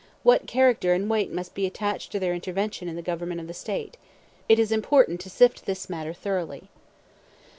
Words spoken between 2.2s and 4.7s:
intervention in the government of the State? It